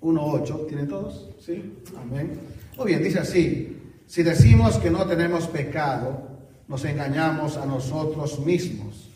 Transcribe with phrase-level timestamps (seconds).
[0.00, 1.28] 1.8, ¿tiene todos?
[1.40, 1.82] ¿Sí?
[2.00, 2.38] Amén.
[2.76, 6.28] Muy bien, dice así, si decimos que no tenemos pecado,
[6.68, 9.10] nos engañamos a nosotros mismos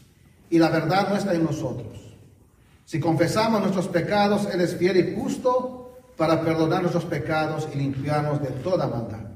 [0.51, 1.99] y la verdad no está en nosotros.
[2.85, 8.43] Si confesamos nuestros pecados, Él es fiel y justo para perdonar nuestros pecados y limpiarnos
[8.43, 9.31] de toda maldad.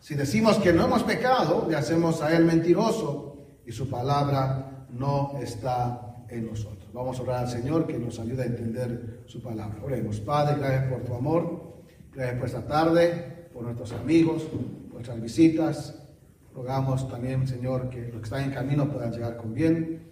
[0.00, 5.32] Si decimos que no hemos pecado, le hacemos a Él mentiroso y su palabra no
[5.42, 6.90] está en nosotros.
[6.92, 9.78] Vamos a orar al Señor que nos ayude a entender su palabra.
[9.82, 11.82] Oremos, Padre, gracias por tu amor,
[12.12, 14.46] gracias por esta tarde, por nuestros amigos,
[14.92, 16.02] nuestras visitas.
[16.54, 20.02] Rogamos también, Señor, que los que están en camino puedan llegar con bien.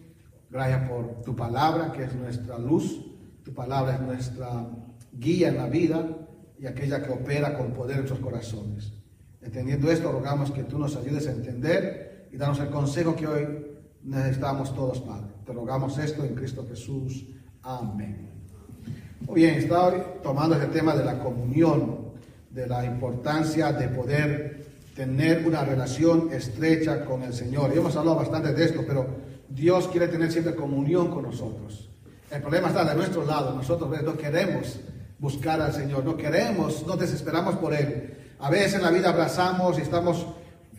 [0.51, 3.01] Gracias por tu palabra, que es nuestra luz.
[3.43, 4.67] Tu palabra es nuestra
[5.13, 6.07] guía en la vida
[6.59, 8.93] y aquella que opera con poder en nuestros corazones.
[9.43, 13.47] Entendiendo esto, rogamos que tú nos ayudes a entender y darnos el consejo que hoy
[14.03, 15.34] necesitamos todos, Padre.
[15.45, 17.27] Te rogamos esto en Cristo Jesús.
[17.63, 18.31] Amén.
[19.21, 22.13] Muy bien, estaba tomando este tema de la comunión,
[22.51, 27.73] de la importancia de poder tener una relación estrecha con el Señor.
[27.75, 29.07] Y hemos hablado bastante de esto, pero
[29.49, 31.91] Dios quiere tener siempre comunión con nosotros.
[32.31, 33.55] El problema está de nuestro lado.
[33.55, 34.81] Nosotros no queremos
[35.19, 38.15] buscar al Señor, no queremos, no desesperamos por Él.
[38.39, 40.27] A veces en la vida abrazamos y estamos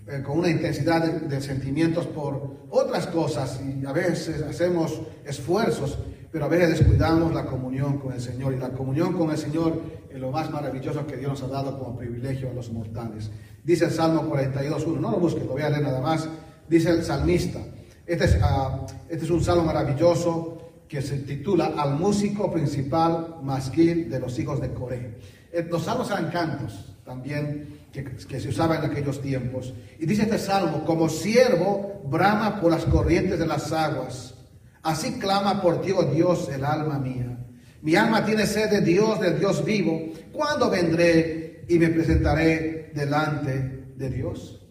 [0.08, 5.98] eh, con una intensidad de, sentimientos por otras cosas y a veces hacemos esfuerzos,
[6.32, 8.54] pero a veces descuidamos la comunión con el Señor.
[8.54, 11.80] Y la comunión con el Señor es lo más maravilloso que Dios nos ha dado
[11.80, 13.32] como privilegio a los mortales.
[13.64, 16.30] Dice el Salmo 42.1, no lo busquen, lo voy a leer nada más.
[16.70, 17.60] Dice el salmista,
[18.06, 24.08] este es, uh, este es un salmo maravilloso que se titula Al músico principal masquil
[24.08, 25.18] de los hijos de Coré.
[25.52, 29.74] Eh, los salmos eran cantos también que, se usaban en aquellos tiempos.
[30.00, 34.36] Y dice este salmo, como siervo brama por las corrientes de las aguas,
[34.84, 37.38] así clama por ti, oh Dios, el alma mía.
[37.82, 40.10] Mi alma tiene sed de Dios, del Dios vivo.
[40.32, 44.66] ¿Cuándo vendré y me presentaré delante de Dios?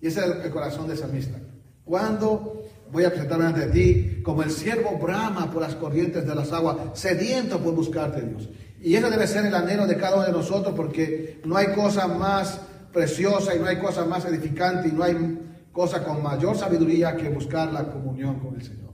[0.00, 1.38] Y ese es el, corazón de salmista.
[1.84, 2.62] ¿Cuándo
[2.92, 6.76] voy a presentarme ante ti como el siervo brama por las corrientes de las aguas,
[6.92, 8.50] sediento por buscarte, Dios?
[8.84, 12.06] Y eso debe ser el anhelo de cada uno de nosotros porque no hay cosa
[12.06, 12.60] más
[12.92, 17.30] preciosa y no hay cosa más edificante y no hay cosa con mayor sabiduría que
[17.30, 18.92] buscar la comunión con el Señor.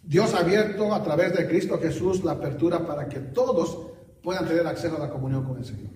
[0.00, 3.78] Dios ha abierto a través de Cristo Jesús la apertura para que todos
[4.22, 5.90] puedan tener acceso a la comunión con el Señor.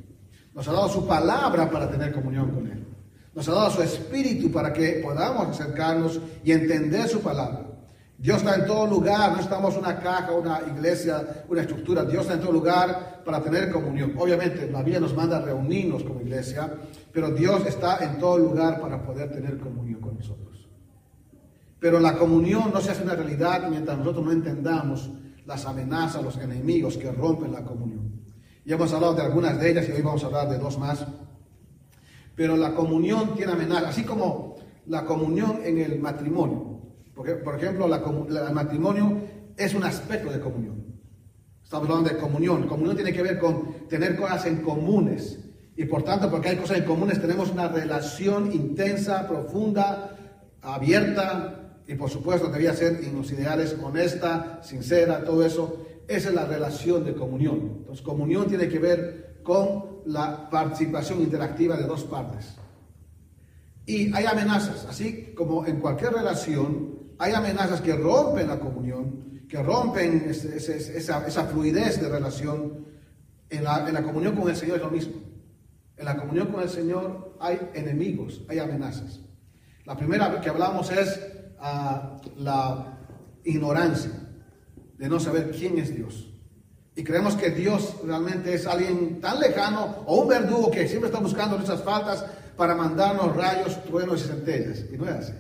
[0.53, 2.85] Nos ha dado su palabra para tener comunión con Él.
[3.33, 7.74] Nos ha dado su espíritu para que podamos acercarnos y entender su palabra.
[8.17, 12.05] Dios está en todo lugar, no estamos una caja, una iglesia, una estructura.
[12.05, 14.15] Dios está en todo lugar para tener comunión.
[14.17, 16.73] Obviamente, la Biblia nos manda reunirnos como iglesia,
[17.13, 20.69] pero Dios está en todo lugar para poder tener comunión con nosotros.
[21.81, 25.11] Pero la comunión no se hace una realidad mientras nosotros no entendamos
[25.45, 28.23] las amenazas, los enemigos que rompen la comunión.
[28.65, 31.05] Ya hemos hablado de algunas de ellas y hoy vamos a hablar de dos más.
[32.35, 36.74] Pero la comunión tiene amenazas, así como la comunión en el matrimonio.
[37.15, 39.23] Porque, por ejemplo, el matrimonio
[39.57, 40.85] es un aspecto de comunión.
[41.63, 42.67] Estamos hablando de comunión.
[42.67, 45.39] Comunión tiene que ver con tener cosas en comunes.
[45.77, 50.17] Y por tanto, porque hay cosas en comunes, tenemos una relación intensa, profunda,
[50.63, 51.81] abierta.
[51.87, 55.87] Y por supuesto, debía ser en los ideales honesta, sincera, todo eso.
[56.07, 57.77] Esa es la relación de comunión.
[57.79, 62.57] Entonces, comunión tiene que ver con la participación interactiva de dos partes.
[63.87, 69.63] Y hay amenazas, así como en cualquier relación, hay amenazas que rompen la comunión, que
[69.63, 72.85] rompen esa, fluidez de relación.
[73.51, 75.15] En la, comunión con el Señor es lo mismo.
[75.97, 79.21] En la comunión con el Señor hay enemigos, hay amenazas.
[79.85, 81.21] La primera que hablamos es
[81.61, 82.99] ah, la
[83.45, 84.11] ignorancia
[84.99, 86.31] de no saber quién es Dios.
[86.97, 91.21] Y creemos que Dios realmente es alguien tan lejano o un verdugo que siempre está
[91.21, 92.25] buscando nuestras faltas
[92.57, 94.85] para mandarnos rayos, truenos y centellas.
[94.93, 95.33] Y no es así.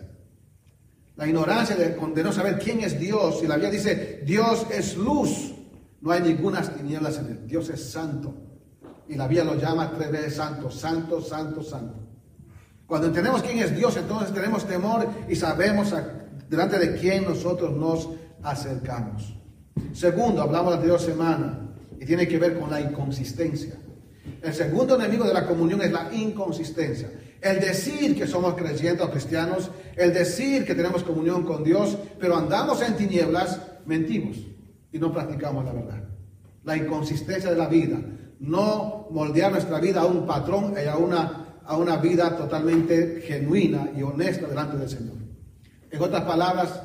[1.16, 3.40] La ignorancia de, no saber quién es Dios.
[3.42, 5.54] Y la Biblia dice, Dios es luz.
[6.00, 7.46] No hay ninguna tinieblas en él.
[7.46, 8.34] Dios es santo.
[9.08, 12.04] Y la Biblia lo llama tres veces santo, santo, santo, santo.
[12.86, 15.94] Cuando entendemos quién es Dios, entonces tenemos temor y sabemos
[16.48, 18.10] delante de quién nosotros nos
[18.42, 19.34] acercamos.
[19.92, 23.74] Segundo, hablamos la anterior semana y tiene que ver con la inconsistencia.
[24.42, 27.10] El segundo enemigo de la comunión es la inconsistencia.
[27.44, 32.38] El decir que somos creyentes o cristianos, el decir que tenemos comunión con Dios, pero
[32.38, 34.38] andamos en tinieblas, mentimos
[34.90, 36.04] y no practicamos la verdad.
[36.62, 37.98] La inconsistencia de la vida,
[38.40, 43.90] no moldear nuestra vida a un patrón y a una, a una vida totalmente genuina
[43.94, 45.16] y honesta delante del Señor.
[45.90, 46.80] En otras palabras,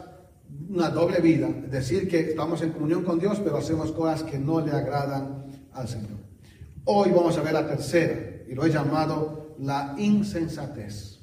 [0.70, 4.60] una doble vida, decir que estamos en comunión con Dios, pero hacemos cosas que no
[4.60, 6.20] le agradan al Señor.
[6.84, 11.20] Hoy vamos a ver la tercera y lo he llamado la insensatez.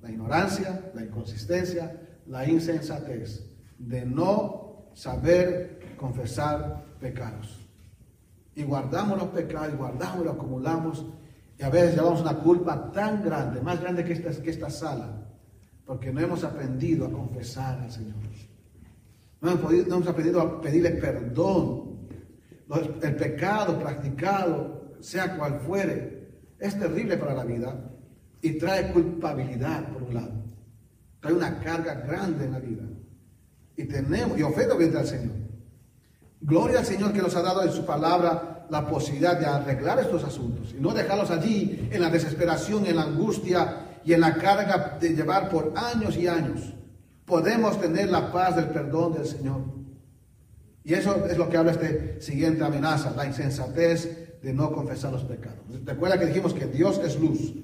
[0.00, 3.44] La ignorancia, la inconsistencia, la insensatez
[3.78, 7.58] de no saber confesar pecados.
[8.54, 11.06] Y guardamos los pecados, y guardamos, y acumulamos,
[11.58, 15.26] y a veces llevamos una culpa tan grande, más grande que esta, que esta sala,
[15.84, 18.14] porque no hemos aprendido a confesar al Señor.
[19.40, 21.88] No hemos, no hemos aprendido a pedirle perdón.
[23.02, 26.17] El pecado practicado, sea cual fuere,
[26.58, 27.76] es terrible para la vida
[28.40, 30.32] y trae culpabilidad por un lado.
[31.20, 32.84] Trae una carga grande en la vida.
[33.76, 35.36] Y tenemos, y obviamente al Señor.
[36.40, 40.24] Gloria al Señor que nos ha dado en su palabra la posibilidad de arreglar estos
[40.24, 44.98] asuntos y no dejarlos allí en la desesperación, en la angustia y en la carga
[45.00, 46.74] de llevar por años y años.
[47.24, 49.62] Podemos tener la paz del perdón del Señor.
[50.84, 55.24] Y eso es lo que habla este siguiente amenaza, la insensatez de no confesar los
[55.24, 55.60] pecados.
[55.84, 57.54] Recuerda que dijimos que Dios es luz.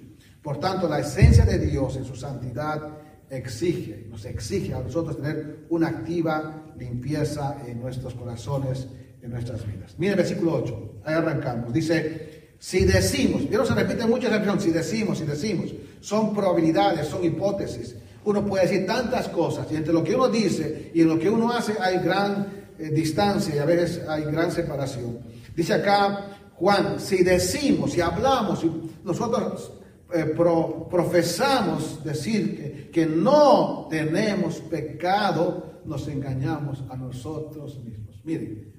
[0.42, 2.98] Por tanto, la esencia de Dios en su santidad
[3.30, 8.86] exige, nos exige a nosotros tener una activa limpieza en nuestros corazones,
[9.22, 9.94] en nuestras vidas.
[9.98, 11.72] Mire el versículo 8, ahí arrancamos.
[11.72, 17.06] Dice, si decimos, ya no se repite esa expresión, si decimos, si decimos, son probabilidades,
[17.06, 17.96] son hipótesis.
[18.24, 21.28] Uno puede decir tantas cosas y entre lo que uno dice y en lo que
[21.28, 22.46] uno hace hay gran
[22.78, 25.18] eh, distancia y a veces hay gran separación.
[25.54, 26.34] Dice acá
[26.64, 28.70] Juan, si decimos, si hablamos, si
[29.05, 29.70] nosotros
[30.14, 38.19] eh, profesamos decir que, que no tenemos pecado, nos engañamos a nosotros mismos.
[38.25, 38.72] Miren,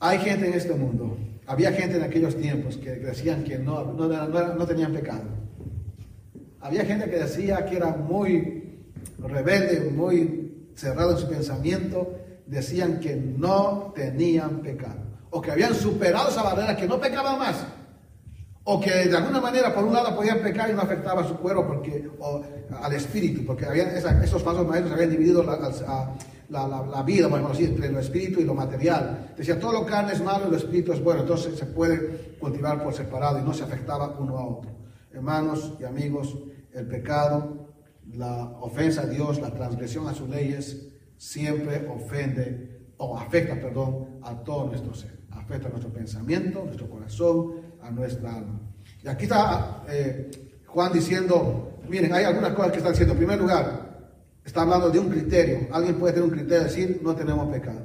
[0.00, 4.08] hay gente en este mundo, había gente en aquellos tiempos que decían que no, no,
[4.08, 5.24] no, tenían pecado.
[6.60, 8.86] Había gente que decía que era muy
[9.18, 16.28] rebelde, muy cerrado en su pensamiento, decían que no tenían pecado, o que habían superado
[16.28, 17.56] esa barrera, que no pecaban más
[18.64, 21.36] o que de alguna manera por un lado podían pecar y no afectaba a su
[21.36, 22.42] cuerpo porque, o
[22.80, 25.56] al espíritu, porque habían esos falsos maestros habían dividido la,
[26.48, 29.32] la, vida, bueno, así, entre lo espíritu y lo material.
[29.36, 32.82] Decía, todo lo carne es malo y lo espíritu es bueno, entonces se puede cultivar
[32.82, 34.70] por separado y no se afectaba uno a otro.
[35.12, 36.38] Hermanos y amigos,
[36.72, 37.74] el pecado,
[38.12, 44.36] la ofensa a Dios, la transgresión a sus leyes, siempre ofende o afecta, perdón, a
[44.44, 45.21] todo nuestro ser.
[45.32, 48.60] Afecta a nuestro pensamiento, nuestro corazón, a nuestra alma.
[49.02, 50.30] Y aquí está eh,
[50.66, 53.12] Juan diciendo, miren, hay algunas cosas que están diciendo.
[53.12, 54.10] En primer lugar,
[54.44, 55.68] está hablando de un criterio.
[55.72, 57.80] Alguien puede tener un criterio de decir, no tenemos pecado.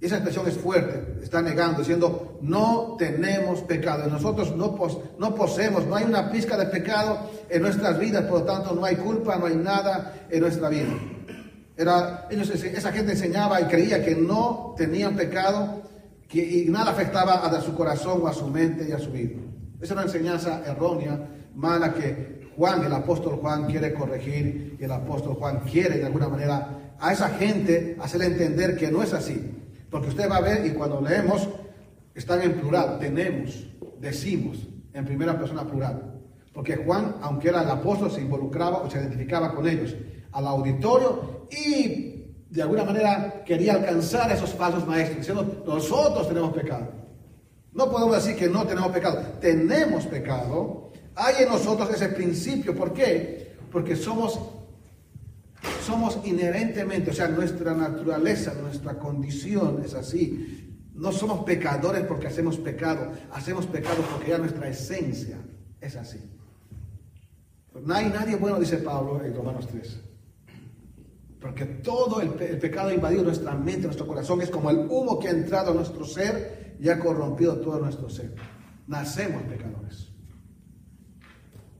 [0.00, 4.08] Y esa expresión es fuerte, está negando, diciendo, no tenemos pecado.
[4.08, 4.76] Nosotros no,
[5.18, 8.84] no poseemos, no hay una pizca de pecado en nuestras vidas, por lo tanto no
[8.84, 10.94] hay culpa, no hay nada en nuestra vida.
[11.76, 15.82] Era, esa gente enseñaba y creía que no tenían pecado
[16.28, 19.40] que, y nada afectaba a su corazón o a su mente y a su vida.
[19.80, 21.18] Es una enseñanza errónea,
[21.54, 26.28] mala, que Juan, el apóstol Juan, quiere corregir y el apóstol Juan quiere de alguna
[26.28, 29.54] manera a esa gente hacerle entender que no es así.
[29.90, 31.48] Porque usted va a ver y cuando leemos,
[32.14, 33.66] están en plural, tenemos,
[34.00, 36.20] decimos, en primera persona plural.
[36.52, 39.94] Porque Juan, aunque era el apóstol, se involucraba o se identificaba con ellos,
[40.32, 42.17] al auditorio y
[42.50, 46.88] de alguna manera quería alcanzar a esos falsos maestros, diciendo, nosotros tenemos pecado.
[47.72, 50.90] No podemos decir que no tenemos pecado, tenemos pecado.
[51.14, 52.74] Hay en nosotros ese principio.
[52.74, 53.56] ¿Por qué?
[53.70, 54.40] Porque somos,
[55.84, 60.80] somos inherentemente, o sea, nuestra naturaleza, nuestra condición es así.
[60.94, 65.36] No somos pecadores porque hacemos pecado, hacemos pecado porque ya nuestra esencia
[65.80, 66.18] es así.
[67.84, 70.07] No hay nadie bueno, dice Pablo en Romanos 3.
[71.40, 74.42] Porque todo el, pecado ha invadido nuestra mente, nuestro corazón.
[74.42, 78.08] Es como el humo que ha entrado a nuestro ser y ha corrompido todo nuestro
[78.08, 78.34] ser.
[78.86, 80.08] Nacemos pecadores.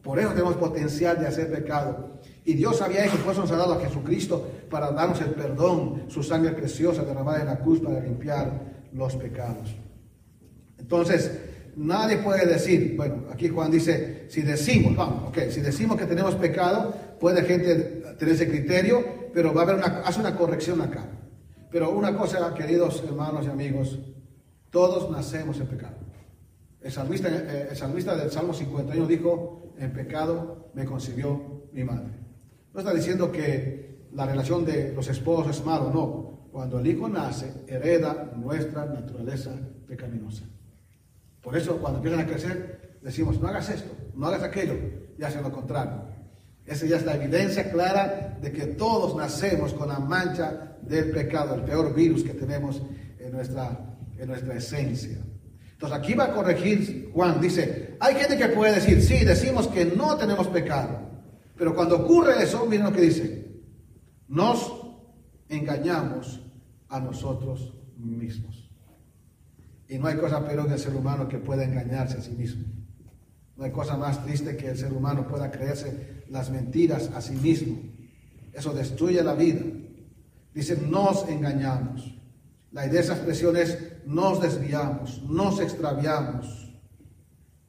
[0.02, 2.20] Por eso tenemos potencial de hacer pecado.
[2.44, 6.04] Y Dios sabía eso, por eso nos ha dado a Jesucristo para darnos el perdón,
[6.08, 9.76] su sangre preciosa derramada en la cruz para limpiar los pecados.
[10.78, 11.30] Entonces,
[11.76, 16.36] nadie puede decir, bueno, aquí Juan dice, si decimos, vamos, ok, si decimos que tenemos
[16.36, 17.74] pecado, puede gente
[18.18, 21.04] tener ese criterio, pero va a haber una, hace una corrección acá.
[21.70, 23.98] Pero una cosa, queridos hermanos y amigos,
[24.70, 25.96] todos nacemos en pecado.
[26.80, 32.12] El salmista, eh, el salmista del Salmo 51 dijo, en pecado me concibió mi madre.
[32.72, 36.48] No está diciendo que la relación de los esposos es malo, no.
[36.52, 39.50] Cuando el hijo nace, hereda nuestra naturaleza
[39.86, 40.44] pecaminosa.
[41.42, 44.74] Por eso, cuando empiezan a crecer, decimos, no hagas esto, no hagas aquello,
[45.18, 46.07] y hacen lo contrario.
[46.68, 51.54] Esa ya es la evidencia clara de que todos nacemos con la mancha del pecado,
[51.54, 52.82] el peor virus que tenemos
[53.18, 55.16] en nuestra, en nuestra esencia.
[55.72, 59.86] Entonces aquí va a corregir Juan, dice, hay gente que puede decir, sí, decimos que
[59.86, 61.08] no tenemos pecado,
[61.56, 63.62] pero cuando ocurre eso, miren lo que dice,
[64.28, 64.70] nos
[65.48, 66.42] engañamos
[66.90, 68.70] a nosotros mismos.
[69.88, 72.64] Y no hay cosa peor que el ser humano que pueda engañarse a sí mismo.
[73.56, 77.34] No hay cosa más triste que el ser humano pueda creerse las mentiras a sí
[77.34, 77.78] mismo.
[78.52, 79.60] Eso destruye la vida.
[80.54, 82.14] Dice, nos engañamos.
[82.72, 86.68] La idea de esa expresión es, nos desviamos, nos extraviamos.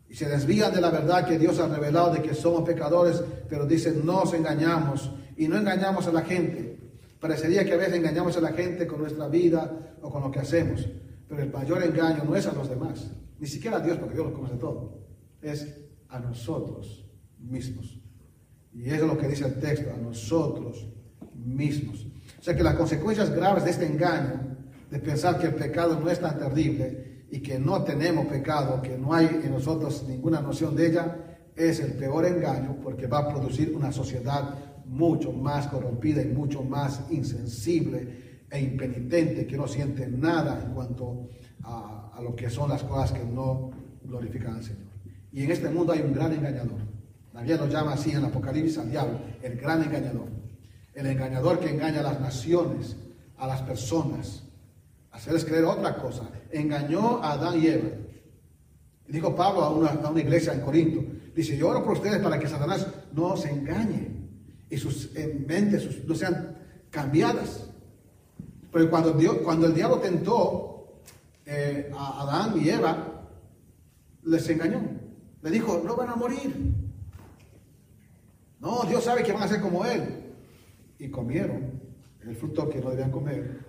[0.09, 3.65] Y se desvían de la verdad que Dios ha revelado de que somos pecadores, pero
[3.65, 5.11] dice, nos engañamos.
[5.37, 6.79] Y no engañamos a la gente.
[7.19, 10.39] Parecería que a veces engañamos a la gente con nuestra vida o con lo que
[10.39, 10.87] hacemos.
[11.27, 14.27] Pero el mayor engaño no es a los demás, ni siquiera a Dios, porque Dios
[14.27, 14.99] lo conoce todo.
[15.41, 15.67] Es
[16.09, 17.05] a nosotros
[17.37, 17.98] mismos.
[18.79, 20.87] Y eso es lo que dice el texto, a nosotros
[21.35, 22.07] mismos.
[22.39, 24.55] O sea que las consecuencias graves de este engaño,
[24.89, 28.97] de pensar que el pecado no es tan terrible y que no tenemos pecado, que
[28.97, 31.17] no hay en nosotros ninguna noción de ella,
[31.57, 34.55] es el peor engaño porque va a producir una sociedad
[34.85, 41.27] mucho más corrompida y mucho más insensible e impenitente, que no siente nada en cuanto
[41.63, 43.71] a, a lo que son las cosas que no
[44.05, 44.87] glorifican al Señor.
[45.33, 46.88] Y en este mundo hay un gran engañador.
[47.45, 50.27] La lo llama así en el Apocalipsis al diablo, el gran engañador.
[50.93, 52.97] El engañador que engaña a las naciones,
[53.37, 54.43] a las personas,
[55.11, 56.29] hacerles creer otra cosa.
[56.51, 57.89] Engañó a Adán y Eva.
[59.07, 61.01] Dijo Pablo a una, a una iglesia en Corinto,
[61.33, 64.09] dice, yo oro por ustedes para que Satanás no se engañe
[64.69, 65.11] y sus
[65.47, 66.57] mentes no sean
[66.89, 67.69] cambiadas.
[68.71, 71.01] Pero cuando, Dios, cuando el diablo tentó
[71.45, 73.27] eh, a Adán y Eva,
[74.25, 74.81] les engañó.
[75.41, 76.88] Le dijo, no van a morir.
[78.59, 80.01] No, Dios sabe que van a ser como Él.
[80.97, 81.81] Y comieron
[82.21, 83.59] el fruto que no debían comer,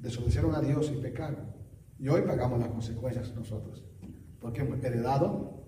[0.00, 1.52] desobedecieron a Dios y pecaron.
[1.98, 3.84] Y hoy pagamos las consecuencias nosotros.
[4.40, 5.62] Porque hemos heredado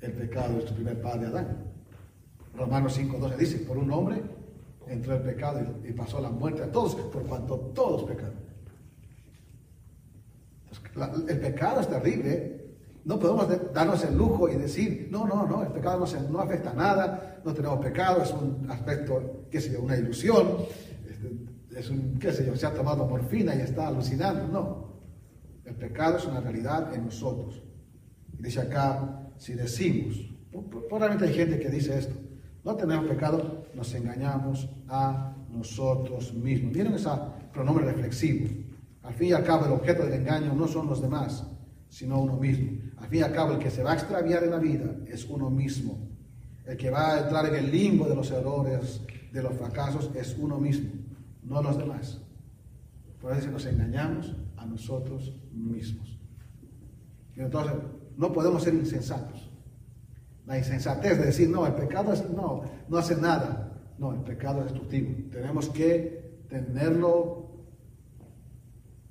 [0.00, 1.64] el pecado de su primer padre Adán.
[2.56, 4.22] Romanos 5.12 dice, por un hombre
[4.88, 8.40] entró el pecado y, pasó la muerte a todos, por cuanto todos pecaron.
[11.28, 12.59] el pecado es terrible.
[13.04, 16.70] No podemos darnos el lujo y decir, no, no, no, el pecado no, no afecta
[16.70, 20.46] a nada, no tenemos pecado, es un aspecto, qué sé yo, una ilusión,
[21.08, 24.48] este, es un, qué sé yo, se ha tomado morfina y está alucinando.
[24.48, 24.90] No,
[25.64, 27.62] el pecado es una realidad en nosotros.
[28.38, 30.16] Y dice acá, si decimos,
[30.88, 32.14] probablemente hay gente que dice esto,
[32.64, 36.72] no tenemos pecado, nos engañamos a nosotros mismos.
[36.72, 37.08] Miren ese
[37.52, 38.48] pronombre reflexivo.
[39.02, 41.46] Al fin y al cabo, el objeto del engaño no son los demás,
[41.90, 42.80] sino uno mismo.
[42.96, 45.26] Al fin y al cabo, el que se va a extraviar en la vida es
[45.26, 46.08] uno mismo.
[46.64, 50.34] El que va a entrar en el limbo de los errores, de los fracasos, es
[50.38, 50.88] uno mismo,
[51.42, 52.22] no los demás.
[53.20, 56.18] Por eso nos engañamos a nosotros mismos.
[57.36, 57.74] Entonces,
[58.16, 59.50] no podemos ser insensatos
[60.50, 63.72] la insensatez de decir, no, el pecado no, no hace nada.
[63.98, 65.14] No, el pecado es destructivo.
[65.30, 67.50] Tenemos que tenerlo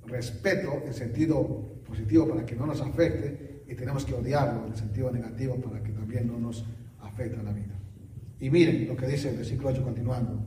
[0.04, 4.78] respeto en sentido positivo para que no nos afecte y tenemos que odiarlo en el
[4.78, 6.64] sentido negativo para que también no nos
[7.02, 7.74] afecte la vida.
[8.40, 10.40] Y miren lo que dice el versículo 8 continuando.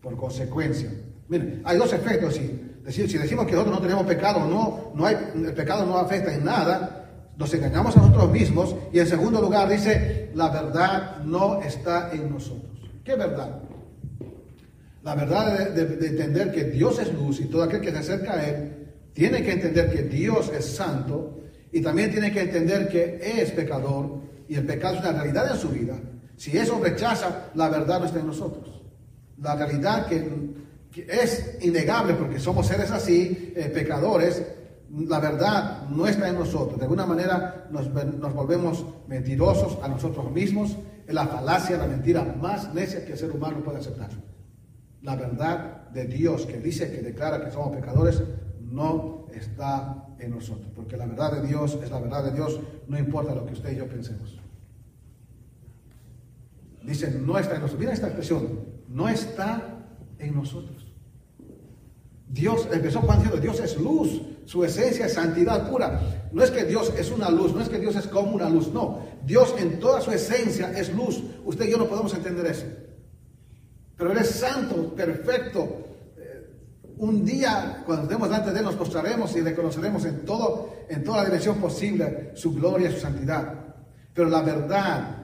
[0.00, 0.90] Por consecuencia,
[1.28, 2.34] miren, hay dos efectos.
[2.34, 5.98] Si, decir, si decimos que nosotros no tenemos pecado, no, no hay, el pecado no
[5.98, 11.18] afecta en nada, nos engañamos a nosotros mismos y en segundo lugar dice, la verdad
[11.24, 12.70] no está en nosotros.
[13.04, 13.60] ¿Qué verdad?
[15.02, 18.46] La verdad de, entender que Dios es luz y todo aquel que se acerca a
[18.46, 18.79] Él
[19.12, 21.40] tiene que entender que Dios es santo
[21.72, 25.58] y también tiene que entender que es pecador y el pecado es una realidad en
[25.58, 25.96] su vida.
[26.36, 28.82] Si eso rechaza, la verdad no está en nosotros.
[29.40, 30.50] La realidad que,
[31.08, 34.42] es innegable porque somos seres así, eh, pecadores,
[34.90, 36.78] la verdad no está en nosotros.
[36.78, 37.92] De alguna manera nos,
[38.34, 40.76] volvemos mentirosos a nosotros mismos.
[41.06, 44.10] Es la falacia, la mentira más necia que el ser humano puede aceptar.
[45.02, 48.22] La verdad de Dios que dice, que declara que somos pecadores,
[48.70, 50.68] no está en nosotros.
[50.74, 53.72] Porque la verdad de Dios es la verdad de Dios, no importa lo que usted
[53.72, 54.38] y yo pensemos.
[56.82, 57.80] Dice, no está en nosotros.
[57.80, 59.84] Mira esta expresión, no está
[60.18, 60.86] en nosotros.
[62.28, 66.28] Dios, empezó Juan diciendo, Dios es luz, su esencia es santidad pura.
[66.32, 68.72] No es que Dios es una luz, no es que Dios es como una luz,
[68.72, 69.00] no.
[69.24, 71.22] Dios en toda su esencia es luz.
[71.44, 72.66] Usted y yo no podemos entender eso.
[73.96, 75.89] Pero Él es santo, perfecto.
[77.00, 81.18] Un día, cuando estemos delante de Él, nos postraremos y reconoceremos en, todo, en toda
[81.18, 83.54] la dimensión posible su gloria, su santidad.
[84.12, 85.16] Pero la verdad,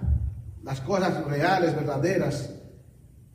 [0.62, 2.50] las cosas reales, verdaderas,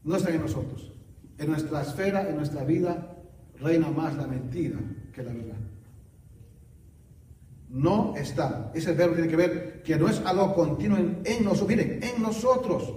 [0.03, 0.91] no están en nosotros.
[1.37, 3.15] En nuestra esfera, en nuestra vida,
[3.59, 4.79] reina más la mentira
[5.13, 5.57] que la verdad.
[7.69, 8.71] no está.
[8.73, 11.69] Ese verbo tiene que ver que no es algo continuo en, nosotros.
[11.69, 12.91] Miren, en nosotros.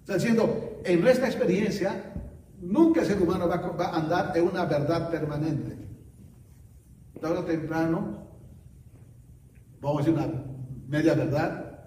[0.00, 2.14] Está diciendo, en nuestra experiencia,
[2.60, 5.76] nunca el ser humano va, a andar en una verdad permanente.
[7.20, 8.26] Tarde o temprano,
[9.80, 10.44] vamos a decir una
[10.86, 11.84] media verdad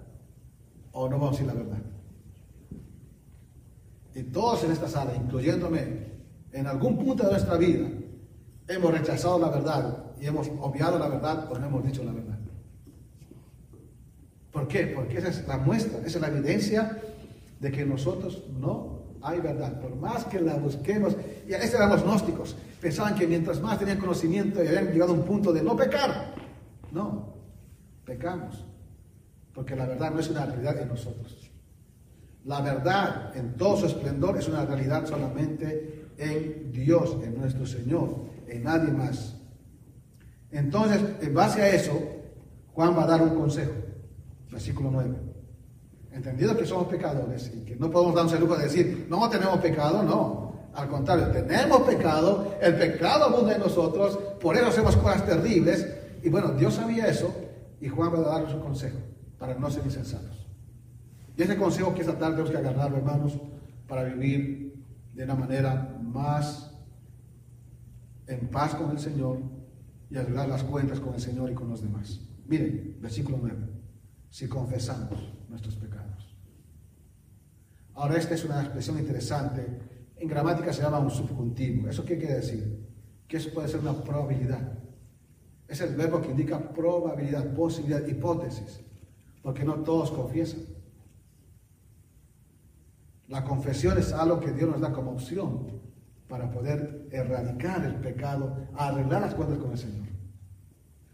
[0.92, 1.82] o no vamos a decir la verdad.
[4.14, 6.10] Y todos en esta sala, incluyéndome,
[6.52, 7.88] en algún punto de nuestra vida,
[8.66, 12.38] hemos rechazado la verdad y hemos obviado la verdad o no hemos dicho la verdad.
[14.52, 14.88] ¿Por qué?
[14.88, 17.00] Porque esa es la muestra, esa es la evidencia
[17.60, 18.89] de que nosotros no
[19.22, 19.80] hay verdad.
[19.80, 23.98] Por más que la busquemos, y estos eran los gnósticos, pensaban que mientras más tenían
[23.98, 26.34] conocimiento y habían llegado a un punto de no pecar.
[26.92, 27.34] No,
[28.04, 28.64] pecamos.
[29.52, 31.50] Porque la verdad no es una realidad en nosotros.
[32.44, 38.24] La verdad en todo su esplendor es una realidad solamente en Dios, en nuestro Señor,
[38.46, 39.36] en nadie más.
[40.50, 42.00] Entonces, en base a eso,
[42.72, 43.72] Juan va a dar un consejo.
[44.50, 45.29] Versículo 9.
[46.12, 49.58] Entendido que somos pecadores y que no podemos darnos el lujo de decir, no tenemos
[49.60, 50.50] pecado, no.
[50.74, 55.86] Al contrario, tenemos pecado, el pecado abunda en nosotros, por eso hacemos cosas terribles.
[56.22, 57.32] Y bueno, Dios sabía eso
[57.80, 58.98] y Juan va a darnos un consejo
[59.38, 60.46] para no ser insensatos.
[61.36, 63.38] Y ese consejo que esta tarde tenemos que agarrar, hermanos,
[63.88, 66.70] para vivir de una manera más
[68.26, 69.38] en paz con el Señor
[70.10, 72.20] y arreglar las cuentas con el Señor y con los demás.
[72.46, 73.56] Miren, versículo 9.
[74.28, 76.34] Si confesamos nuestros pecados.
[77.94, 79.66] Ahora, esta es una expresión interesante.
[80.16, 81.88] En gramática se llama un subjuntivo.
[81.88, 82.88] ¿Eso qué quiere decir?
[83.28, 84.78] Que eso puede ser una probabilidad.
[85.68, 88.80] Es el verbo que indica probabilidad, posibilidad, hipótesis.
[89.42, 90.60] Porque no todos confiesan.
[93.28, 95.80] La confesión es algo que Dios nos da como opción
[96.28, 100.08] para poder erradicar el pecado, arreglar las cuentas con el Señor.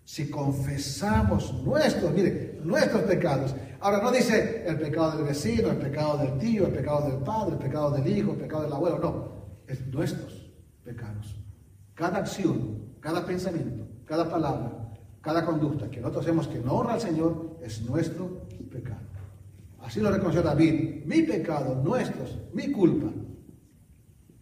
[0.04, 3.54] Si confesamos nuestros, mire, nuestros pecados.
[3.80, 7.52] Ahora no dice el pecado del vecino, el pecado del tío, el pecado del padre,
[7.52, 9.36] el pecado del hijo, el pecado del abuelo, no.
[9.66, 10.50] Es nuestros
[10.84, 11.36] pecados.
[11.94, 17.00] Cada acción, cada pensamiento, cada palabra, cada conducta que nosotros hacemos que no honra al
[17.00, 19.00] Señor es nuestro pecado.
[19.80, 21.04] Así lo reconoció David.
[21.04, 23.08] Mi pecado, nuestros, mi culpa.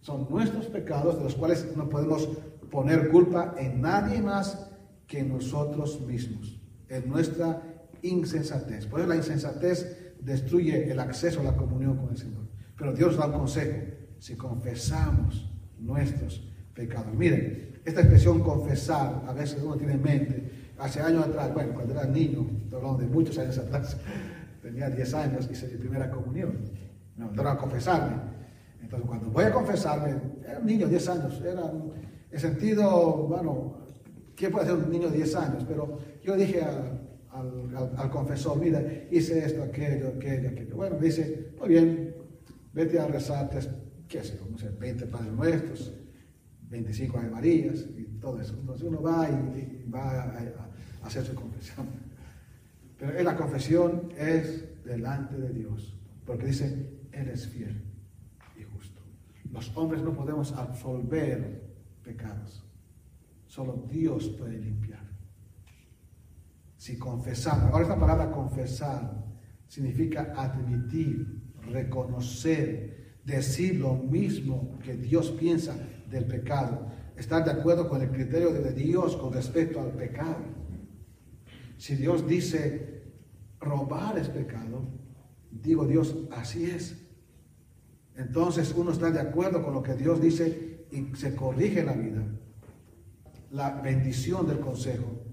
[0.01, 2.27] Son nuestros pecados de los cuales no podemos
[2.69, 4.69] poner culpa en nadie más
[5.07, 6.59] que nosotros mismos,
[6.89, 7.61] en nuestra
[8.01, 8.85] insensatez.
[8.85, 12.45] Por eso la insensatez destruye el acceso a la comunión con el Señor.
[12.77, 13.77] Pero Dios da un consejo,
[14.19, 16.41] si confesamos nuestros
[16.73, 17.13] pecados.
[17.13, 21.93] Miren, esta expresión confesar, a veces uno tiene en mente, hace años atrás, bueno, cuando
[21.93, 23.97] era niño, hablando de muchos años atrás,
[24.61, 26.57] tenía 10 años, hice mi primera comunión.
[27.15, 28.17] Me mandaron a confesarme.
[28.81, 30.15] Entonces, cuando voy a confesarme,
[30.47, 31.71] era un niño, 10 años, era
[32.31, 33.77] en sentido, bueno,
[34.35, 35.65] ¿qué puede hacer un niño de 10 años?
[35.67, 36.61] Pero yo dije
[37.35, 40.75] al, confesor, mira, hice esto, aquello, aquello, aquello.
[40.75, 42.15] Bueno, dice, muy bien,
[42.73, 43.49] vete a rezar,
[44.07, 45.93] qué sé, no sé, 20 Padres Nuestros,
[46.69, 48.55] 25 Ave Marías y todo eso.
[48.59, 50.69] Entonces uno va y, va a,
[51.03, 51.87] hacer su confesión.
[52.97, 57.85] Pero la confesión es delante de Dios, porque dice, Él es fiel.
[59.55, 61.61] Los hombres no podemos absolver
[62.03, 62.61] pecados.
[63.47, 65.04] Solo Dios puede limpiar.
[66.85, 69.25] Si confesamos, ahora esta palabra confesar
[69.65, 75.75] significa admitir, reconocer, decir lo mismo que Dios piensa
[76.07, 76.85] del pecado,
[77.17, 80.43] estar de acuerdo con el criterio de Dios con respecto al pecado.
[81.79, 83.01] Si Dios dice
[83.59, 84.87] robar es pecado,
[85.49, 87.01] digo Dios, así es.
[88.15, 92.23] Entonces uno está de acuerdo con lo que Dios dice y se corrige la vida.
[93.49, 95.24] La bendición del consejo,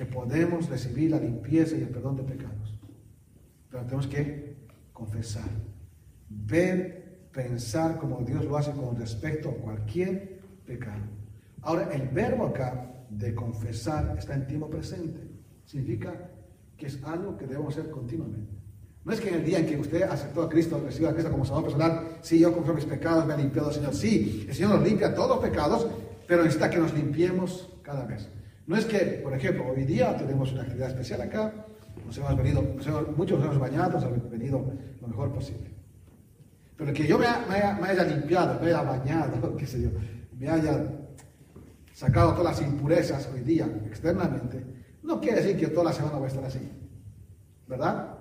[0.00, 2.74] que podemos recibir la limpieza y el perdón de pecados.
[3.68, 4.56] Pero tenemos que
[4.94, 5.50] confesar,
[6.30, 11.04] ver, pensar como Dios lo hace con respecto a cualquier pecado.
[11.60, 15.20] Ahora, el verbo acá de confesar está en tiempo presente.
[15.66, 16.30] Significa
[16.78, 18.54] que es algo que debemos hacer continuamente.
[19.04, 21.30] No es que en el día en que usted aceptó a Cristo, recibió a Cristo
[21.30, 23.94] como Salvador personal, sí, yo confieso mis pecados, me ha limpiado el Señor.
[23.94, 25.86] Sí, el Señor nos limpia todos los pecados,
[26.26, 28.30] pero necesita que nos limpiemos cada vez.
[28.70, 31.52] No es que, por ejemplo, hoy día tenemos una actividad especial acá,
[32.06, 32.62] nos hemos venido,
[33.16, 34.64] muchos nos hemos bañado, nos hemos venido
[35.00, 35.74] lo mejor posible.
[36.76, 39.90] Pero que yo me, haya, limpiado, me haya bañado, qué sé yo,
[40.38, 40.86] me haya
[41.92, 44.64] sacado todas las impurezas hoy día externamente,
[45.02, 46.60] no quiere decir que toda la semana voy a estar así.
[47.66, 48.18] ¿Verdad?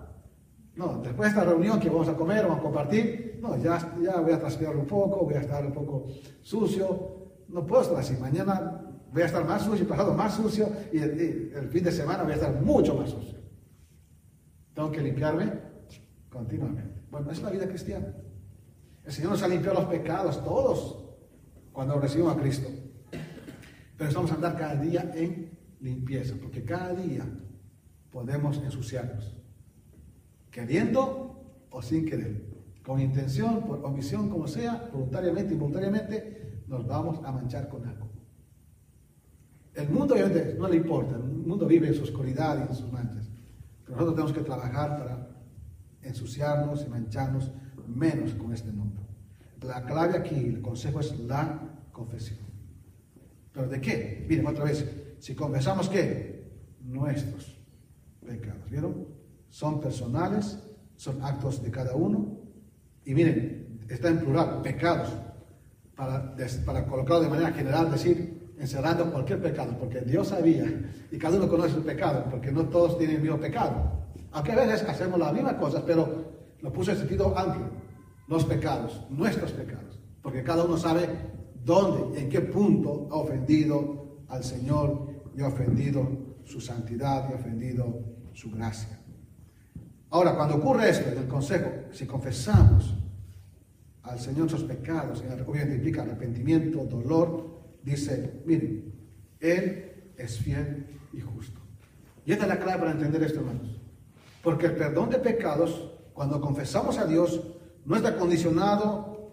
[0.73, 4.19] No, después de esta reunión que vamos a comer, vamos a compartir, no, ya, ya
[4.19, 6.07] voy a transpirar un poco, voy a estar un poco
[6.41, 8.17] sucio, no puedo estar así.
[8.19, 12.33] Mañana voy a estar más sucio, pasado más sucio, y el, fin de semana voy
[12.33, 13.39] a estar mucho más sucio.
[14.73, 15.51] Tengo que limpiarme
[16.29, 17.01] continuamente.
[17.09, 18.13] Bueno, es la vida cristiana.
[19.03, 21.05] El Señor nos ha limpiado los pecados, todos,
[21.71, 22.69] cuando recibimos a Cristo.
[23.97, 27.25] Pero estamos a andar cada día en limpieza, porque cada día
[28.11, 29.35] podemos ensuciarnos,
[30.51, 32.45] queriendo o sin querer,
[32.83, 38.08] con intención, por omisión, como sea, voluntariamente, involuntariamente, nos vamos a manchar con algo.
[39.79, 40.15] El mundo
[40.57, 43.29] no le importa, el mundo vive en su oscuridad y en sus manchas,
[43.85, 45.29] pero nosotros tenemos que trabajar para
[46.01, 47.49] ensuciarnos y mancharnos
[47.87, 49.01] menos con este mundo.
[49.61, 51.61] La clave aquí, el consejo es la
[51.93, 52.39] confesión.
[53.53, 54.25] ¿Pero de qué?
[54.27, 54.85] Miren, otra vez,
[55.19, 56.51] si confesamos qué?
[56.81, 57.57] Nuestros
[58.25, 58.69] pecados.
[58.69, 59.07] ¿Vieron?
[59.47, 60.59] Son personales,
[60.97, 62.37] son actos de cada uno.
[63.05, 65.09] Y miren, está en plural, pecados.
[65.95, 70.65] Para, para colocarlo de manera general, decir, encerrando cualquier pecado, porque Dios sabía,
[71.09, 73.99] y cada uno conoce su pecado, porque no todos tienen el mismo pecado.
[74.31, 76.25] Aunque a veces hacemos las mismas cosas, pero
[76.61, 77.67] lo puse en sentido amplio.
[78.27, 79.99] Los pecados, nuestros pecados.
[80.21, 81.07] Porque cada uno sabe
[81.63, 86.07] dónde, en qué punto ha ofendido al Señor y ha ofendido
[86.43, 88.99] su santidad y ha ofendido su gracia.
[90.11, 92.95] Ahora, cuando ocurre esto, en el consejo, si confesamos
[94.03, 97.48] al Señor sus pecados, obviamente implica arrepentimiento, dolor,
[97.83, 98.93] dice, miren,
[99.39, 101.59] Él es fiel y justo.
[102.25, 103.79] Y esta es la clave para entender esto, hermanos.
[104.43, 107.41] Porque el perdón de pecados, cuando confesamos a Dios,
[107.85, 109.31] no está condicionado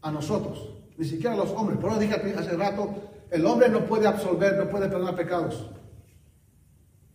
[0.00, 1.78] a nosotros, ni siquiera a los hombres.
[1.78, 2.94] Por eso dije hace rato,
[3.30, 5.70] el hombre no puede absolver, no puede perdonar pecados.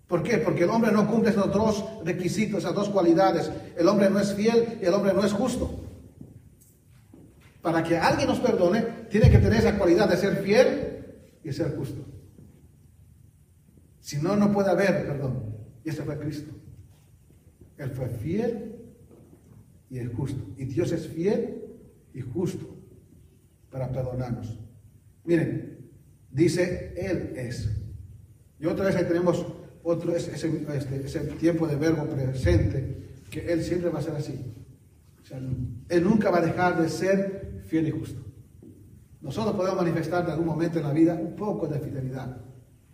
[0.07, 0.37] ¿Por qué?
[0.37, 3.51] Porque el hombre no cumple esos dos requisitos, esas dos cualidades.
[3.77, 5.86] El hombre no es fiel y el hombre no es justo.
[7.61, 11.05] Para que alguien nos perdone, tiene que tener esa cualidad de ser fiel
[11.43, 12.05] y ser justo.
[13.99, 15.55] Si no, no puede haber perdón.
[15.83, 16.53] Y ese fue Cristo.
[17.77, 18.75] Él fue fiel
[19.89, 20.43] y es justo.
[20.57, 21.63] Y Dios es fiel
[22.13, 22.77] y justo
[23.69, 24.59] para perdonarnos.
[25.23, 25.89] Miren,
[26.31, 27.69] dice Él es.
[28.59, 29.45] Y otra vez ahí tenemos
[29.83, 32.97] otro, ese, este, ese, tiempo de verbo presente,
[33.29, 34.53] que Él siempre va a ser así.
[35.89, 38.21] él nunca va a dejar de ser fiel y justo.
[39.21, 42.41] Nosotros podemos manifestar en algún momento en la vida un poco de fidelidad,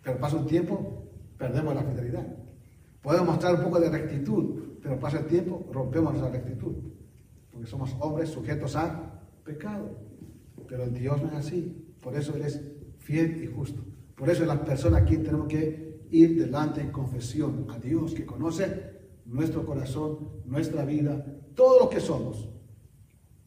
[0.02, 1.08] pero pasa un tiempo,
[1.38, 2.26] perdemos la fidelidad.
[3.00, 6.74] Podemos mostrar un poco de rectitud, pero pasa el tiempo, rompemos nuestra rectitud,
[7.50, 9.98] porque somos hombres sujetos a pecado.
[10.66, 12.60] Pero Dios no es así, por eso Él es
[12.98, 13.82] fiel y justo.
[14.16, 18.14] Por eso es la persona a quien tenemos que ir delante en confesión a Dios
[18.14, 18.94] que conoce
[19.26, 22.48] nuestro corazón, nuestra vida, todo lo que somos.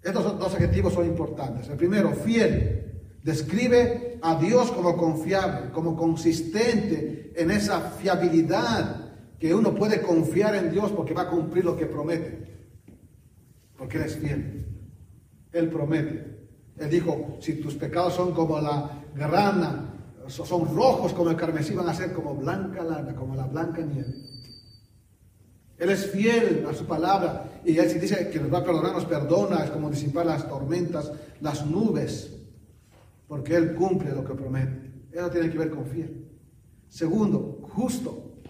[0.08, 1.68] Estos dos adjetivos son importantes.
[1.68, 9.76] El primero, fiel, describe a Dios como confiable, como consistente en esa fiabilidad que uno
[9.76, 12.58] puede confiar en Dios porque va a cumplir lo que promete.
[13.78, 14.66] Porque Él es fiel.
[15.52, 16.38] Él promete.
[16.78, 19.94] Él dijo, si tus pecados son como la grana,
[20.30, 24.14] son rojos como el carmesí, van a ser como blanca lana, como la blanca nieve.
[25.78, 28.94] Él es fiel a su palabra y Él si dice que nos va a perdonar,
[28.94, 32.36] nos perdona, es como disipar las tormentas, las nubes,
[33.28, 34.92] porque Él cumple lo que promete.
[35.12, 36.26] Eso tiene que ver con fiel.
[36.90, 38.42] Segundo, justo.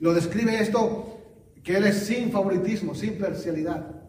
[0.00, 1.20] Lo describe esto
[1.62, 4.02] que Él es sin favoritismo, sin parcialidad.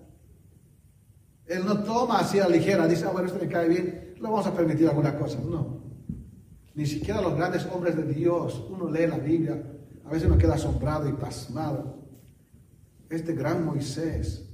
[1.45, 4.21] Él no toma así a la ligera, dice, ah, bueno, esto me cae bien, le
[4.21, 5.43] vamos a permitir algunas cosas.
[5.43, 5.83] No.
[6.73, 9.61] Ni siquiera los grandes hombres de Dios, uno lee la Biblia,
[10.03, 12.04] a veces uno queda asombrado y pasmado.
[13.15, 14.45] Este gran Moisés,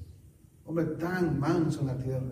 [0.66, 2.32] hombre tan manso en la tierra,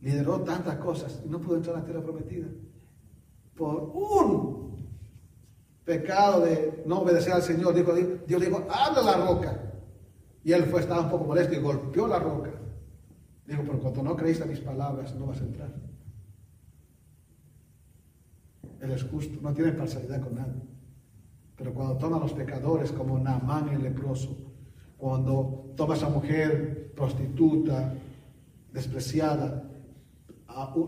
[0.00, 2.46] lideró tantas cosas y no pudo entrar a la tierra prometida.
[3.56, 4.88] Por un
[5.84, 9.72] pecado de no obedecer al Señor, dijo, Dios dijo, habla la roca.
[10.44, 12.52] Y él fue, estaba un poco molesto y golpeó la roca.
[13.46, 15.74] Dijo, pero cuando no creíste a mis palabras, no vas a entrar.
[18.80, 20.62] Él es justo, no tiene parcialidad con nadie.
[21.56, 24.43] Pero cuando toma a los pecadores como Naamán el leproso,
[25.04, 27.92] cuando toma a esa mujer prostituta,
[28.72, 29.70] despreciada,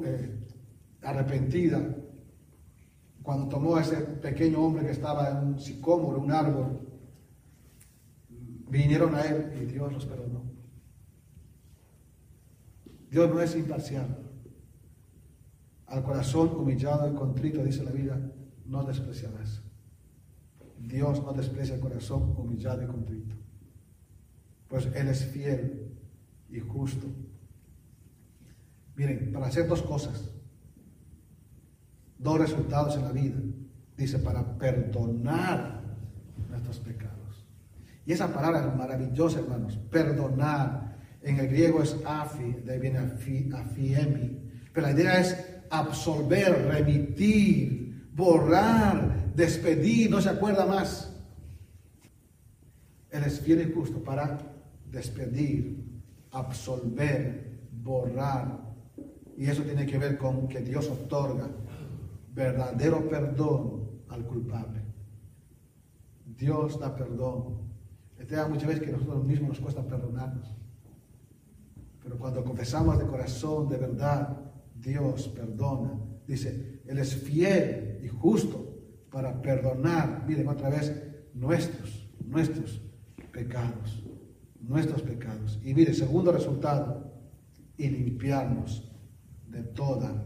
[0.07, 0.41] eh,
[1.03, 1.95] arrepentida,
[3.23, 6.81] cuando tomó a ese pequeño hombre que estaba en un sicómoro, un árbol,
[8.71, 10.45] vinieron a él y Dios los perdonó.
[13.11, 14.17] Dios no es imparcial.
[15.89, 18.19] Al corazón humillado y contrito, dice la vida,
[18.65, 19.61] no despreciarás.
[20.79, 23.37] Dios no desprecia el corazón humillado y contrito.
[24.69, 25.93] Pues Él es fiel
[26.51, 27.07] y justo.
[28.97, 30.37] Miren, para hacer dos cosas
[32.19, 33.37] dos resultados en la vida.
[33.97, 35.83] Dice, para perdonar
[36.51, 37.47] nuestros pecados.
[38.05, 39.79] Y esa palabra es maravillosa, hermanos.
[39.91, 40.97] Perdonar.
[41.23, 44.39] En el griego es afi, de ahí viene afiemi.
[44.73, 51.13] Pero la idea es absolver, remitir, borrar, despedir, no se acuerda más.
[53.11, 54.39] Él es fiel y justo para
[54.91, 55.85] despedir,
[56.31, 58.65] absolver, borrar.
[59.37, 61.49] Y eso tiene que ver con que Dios otorga
[62.37, 64.83] verdadero perdón al culpable.
[66.25, 67.67] Dios da perdón.
[68.19, 70.55] Este muchas veces que nosotros mismos nos cuesta perdonarnos.
[72.03, 74.39] Pero cuando confesamos de corazón, de verdad,
[74.75, 75.99] Dios perdona.
[76.27, 78.75] Dice, Él es fiel y justo
[79.11, 80.93] para perdonar, miren otra vez,
[81.35, 82.83] nuestros, nuestros
[83.33, 84.05] pecados,
[84.69, 85.59] nuestros pecados.
[85.63, 87.13] Y mire, segundo resultado,
[87.77, 88.91] y limpiarnos
[89.49, 90.25] de toda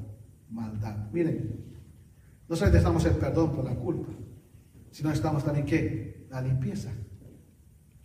[0.50, 1.10] maldad.
[1.12, 1.64] Miren,
[2.48, 4.12] no solamente estamos el perdón por la culpa,
[4.90, 6.26] sino estamos también qué?
[6.30, 6.90] La limpieza.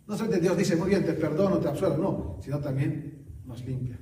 [0.08, 4.00] No solamente Dios dice, muy bien, te perdono, te absuelvo, no, sino también nos limpia.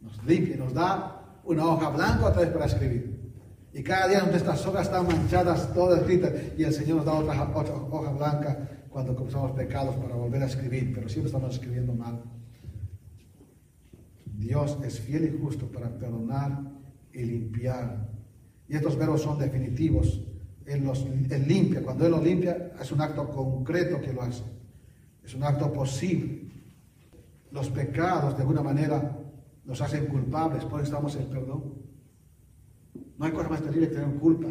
[0.00, 3.32] Nos limpia, nos da una hoja blanca otra vez para escribir.
[3.72, 7.42] Y cada día nuestras hojas están manchadas, todas escritas, y el Señor nos da otra,
[7.56, 12.22] otra hoja blanca cuando comenzamos pecados para volver a escribir, pero siempre estamos escribiendo mal.
[14.26, 16.60] Dios es fiel y justo para perdonar
[17.12, 18.10] y limpiar.
[18.68, 20.22] Y estos verbos son definitivos.
[20.66, 21.82] Él, los, él limpia.
[21.82, 24.44] Cuando Él los limpia, es un acto concreto que lo hace.
[25.24, 26.50] Es un acto posible.
[27.50, 29.18] Los pecados, de alguna manera,
[29.64, 30.64] nos hacen culpables.
[30.64, 31.74] Por eso estamos en perdón.
[33.18, 34.48] No hay cosa más terrible que tener culpa.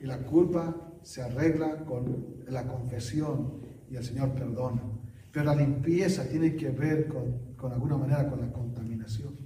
[0.00, 3.59] Y la culpa se arregla con la confesión
[3.90, 4.82] y el Señor perdona.
[5.32, 9.36] Pero la limpieza tiene que ver con, con alguna manera con la contaminación.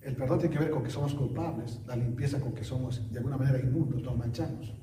[0.00, 3.18] El perdón tiene que ver con que somos culpables, la limpieza con que somos de
[3.18, 4.74] alguna manera inmundos, nos manchamos.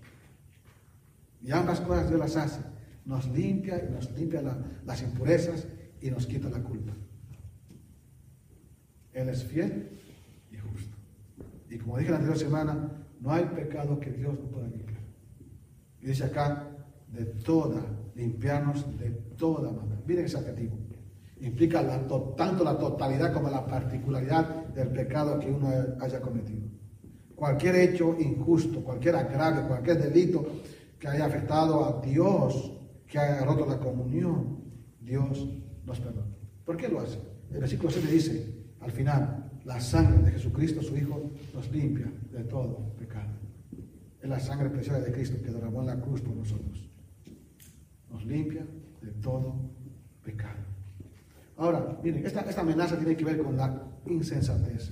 [1.41, 2.61] Y ambas cosas Dios las hace.
[3.05, 4.41] Nos limpia y nos limpia
[4.83, 5.67] las impurezas
[6.01, 6.93] y nos quita la culpa.
[9.13, 9.97] Él es fiel
[10.51, 10.95] y justo.
[11.69, 14.99] Y como dije la anterior semana, no hay pecado que Dios no pueda limpiar.
[16.01, 16.74] Y dice acá,
[17.15, 17.81] de toda,
[18.15, 20.01] limpiarnos de toda manera.
[20.05, 20.77] Miren ese adjetivo.
[21.41, 21.85] Implica
[22.35, 26.67] tanto la totalidad como la particularidad del pecado que uno haya cometido.
[27.35, 30.45] Cualquier hecho injusto, cualquier agravio, cualquier delito
[30.97, 32.71] que haya afectado a Dios,
[33.05, 34.63] que haya roto la comunión,
[35.01, 35.47] Dios
[35.85, 36.33] nos perdona.
[36.65, 37.19] ¿Por qué lo hace?
[37.51, 42.43] El versículo 7 dice, al final, la sangre de Jesucristo, su Hijo, nos limpia de
[42.45, 43.33] todo pecado.
[44.21, 46.89] Es la sangre preciosa de Cristo que derramó en la cruz por nosotros
[48.15, 48.65] nos limpia
[49.01, 49.55] de todo
[50.23, 50.63] pecado.
[51.57, 54.91] Ahora, miren, esta, esta amenaza tiene que ver con la insensatez,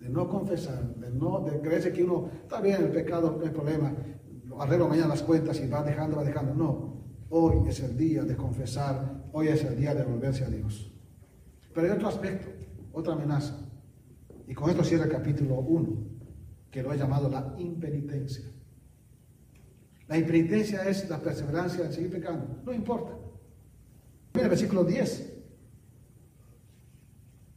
[0.00, 3.50] de no confesar, de no de creerse que uno está bien, el pecado no hay
[3.50, 3.94] problema,
[4.58, 6.54] arreglo mañana las cuentas y va dejando, va dejando.
[6.54, 10.92] No, hoy es el día de confesar, hoy es el día de volverse a Dios.
[11.72, 12.48] Pero hay otro aspecto,
[12.92, 13.56] otra amenaza.
[14.46, 15.96] Y con esto cierra el capítulo 1,
[16.70, 18.44] que lo he llamado la impenitencia.
[20.08, 22.60] La impenitencia es la perseverancia en seguir pecando.
[22.64, 23.12] No importa.
[24.34, 25.32] Mira el versículo 10.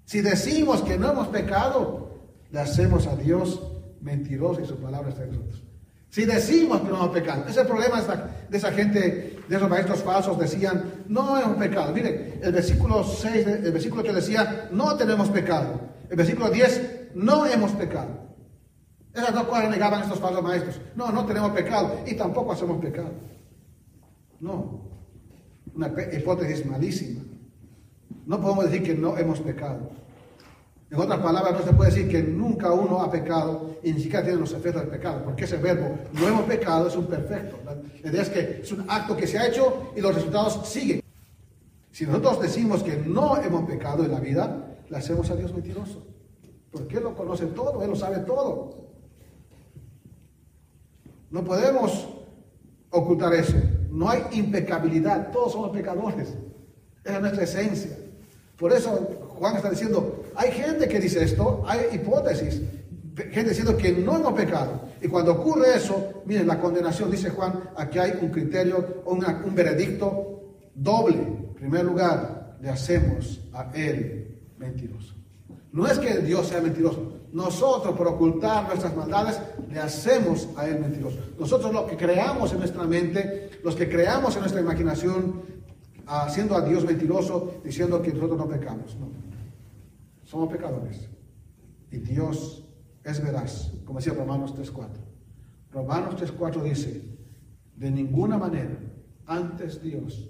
[0.05, 3.61] Si decimos que no hemos pecado, le hacemos a Dios
[3.99, 5.63] mentiroso y su palabra está en nosotros.
[6.09, 8.01] Si decimos que no hemos pecado, ese es el problema
[8.49, 11.91] de esa gente, de esos maestros falsos, decían, no hemos pecado.
[11.91, 15.81] Mire, el versículo 6, el versículo que decía, no tenemos pecado.
[16.09, 18.26] El versículo 10, no hemos pecado.
[19.17, 20.79] Esas dos cosas negaban estos falsos maestros.
[20.95, 23.09] No, no tenemos pecado y tampoco hacemos pecado.
[24.39, 24.81] No.
[25.73, 27.23] Una hipótesis malísima.
[28.27, 29.89] No podemos decir que no hemos pecado.
[30.91, 34.23] En otras palabras, no se puede decir que nunca uno ha pecado y ni siquiera
[34.23, 37.57] tiene los efectos del pecado, porque ese verbo, no hemos pecado, es un perfecto.
[37.65, 41.01] La idea es que es un acto que se ha hecho y los resultados siguen.
[41.91, 46.05] Si nosotros decimos que no hemos pecado en la vida, le hacemos a Dios mentiroso.
[46.71, 48.87] Porque Él lo conoce todo, Él lo sabe todo.
[51.29, 52.07] No podemos
[52.89, 53.55] ocultar eso.
[53.89, 55.31] No hay impecabilidad.
[55.31, 56.29] Todos somos pecadores.
[57.03, 57.97] Esa es nuestra esencia.
[58.57, 58.89] Por eso
[59.37, 62.61] Juan está diciendo, hay gente que dice esto, hay hipótesis,
[63.15, 64.81] gente diciendo que no hemos pecado.
[65.01, 70.41] Y cuando ocurre eso, miren, la condenación, dice Juan, aquí hay un criterio, un veredicto
[70.73, 71.17] doble.
[71.17, 75.13] En primer lugar, le hacemos a él mentiroso.
[75.71, 80.79] No es que Dios sea mentiroso, nosotros, por ocultar nuestras maldades, le hacemos a Él
[80.79, 81.17] mentiroso.
[81.39, 85.41] Nosotros lo que creamos en nuestra mente, los que creamos en nuestra imaginación,
[86.05, 88.95] haciendo a Dios mentiroso, diciendo que nosotros no pecamos.
[88.95, 89.09] No.
[90.23, 91.09] Somos pecadores.
[91.91, 92.63] Y Dios
[93.03, 94.87] es veraz, como decía Romanos 3.4.
[95.71, 97.03] Romanos 3.4 dice,
[97.75, 98.77] de ninguna manera
[99.25, 100.29] antes Dios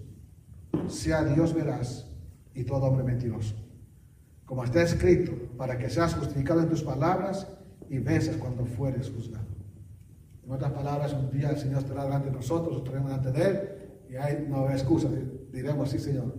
[0.88, 2.08] sea Dios veraz
[2.54, 3.56] y todo hombre mentiroso.
[4.48, 7.46] Como está escrito, para que seas justificado en tus palabras
[7.90, 9.46] y veces cuando fueres juzgado.
[10.46, 13.70] En otras palabras, un día el Señor estará delante de nosotros, estaremos delante de Él,
[14.10, 15.10] y hay no hay excusa.
[15.52, 16.34] Diremos, sí, Señor,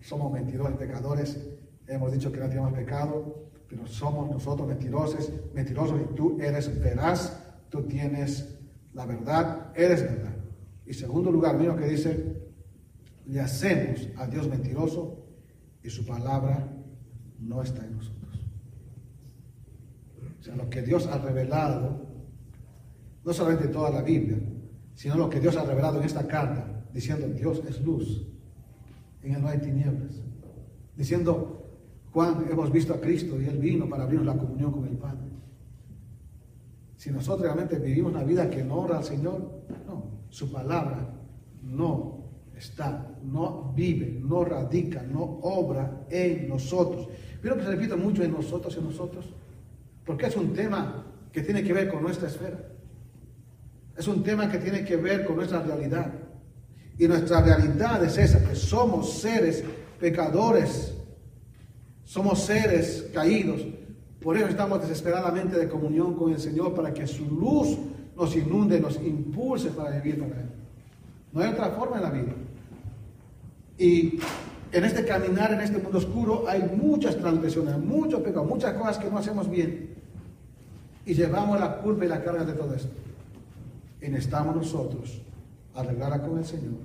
[0.00, 1.38] somos mentirosos, pecadores,
[1.86, 7.44] hemos dicho que no tenemos pecado, pero somos nosotros mentirosos, mentirosos, y tú eres veraz,
[7.68, 8.58] tú tienes
[8.94, 10.34] la verdad, eres verdad.
[10.86, 12.40] Y segundo lugar, mira que dice,
[13.26, 15.26] le hacemos a Dios mentiroso
[15.82, 16.79] y su palabra
[17.40, 18.40] no está en nosotros.
[20.38, 22.06] O sea, lo que Dios ha revelado
[23.24, 24.38] no solamente toda la Biblia,
[24.94, 28.26] sino lo que Dios ha revelado en esta carta, diciendo Dios es luz,
[29.22, 30.22] en él no hay tinieblas,
[30.96, 31.60] diciendo
[32.12, 35.28] Juan, hemos visto a Cristo y Él vino para abrirnos la comunión con el Padre.
[36.96, 41.08] Si nosotros realmente vivimos una vida que no honra al Señor, no, su palabra
[41.62, 42.24] no
[42.56, 47.08] está, no vive, no radica, no obra en nosotros.
[47.42, 49.26] Pero que se repite mucho en nosotros y en nosotros,
[50.04, 52.58] porque es un tema que tiene que ver con nuestra esfera.
[53.96, 56.12] Es un tema que tiene que ver con nuestra realidad.
[56.98, 59.64] Y nuestra realidad es esa, que somos seres
[59.98, 60.94] pecadores,
[62.04, 63.62] somos seres caídos.
[64.20, 67.78] Por eso estamos desesperadamente de comunión con el Señor para que su luz
[68.16, 70.50] nos inunde, nos impulse para vivir para Él.
[71.32, 72.32] No hay otra forma en la vida.
[73.78, 74.18] Y
[74.72, 79.10] en este caminar, en este mundo oscuro, hay muchas transgresiones, muchos pecados, muchas cosas que
[79.10, 79.94] no hacemos bien.
[81.06, 82.90] Y llevamos la culpa y la carga de todo esto
[84.02, 85.20] y necesitamos nosotros
[85.74, 86.80] arreglar con el Señor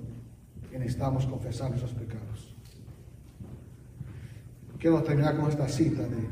[0.72, 2.54] y necesitamos confesar nuestros pecados.
[4.78, 6.28] Quiero terminar con esta cita de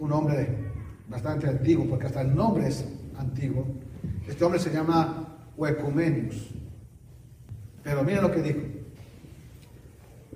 [0.00, 0.72] un hombre
[1.08, 2.84] bastante antiguo, porque hasta el nombre es
[3.16, 3.64] antiguo.
[4.26, 6.50] Este hombre se llama Huecumenius.
[7.84, 8.60] Pero miren lo que dijo.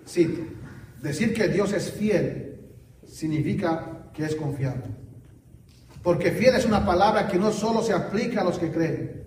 [0.05, 0.41] Cita,
[1.03, 2.61] decir que Dios es fiel
[3.05, 4.85] significa que es confiable.
[6.03, 9.25] Porque fiel es una palabra que no solo se aplica a los que creen,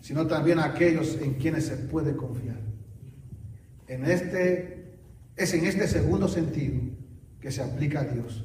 [0.00, 2.60] sino también a aquellos en quienes se puede confiar.
[3.86, 4.98] En este,
[5.36, 6.80] es en este segundo sentido
[7.40, 8.44] que se aplica a Dios.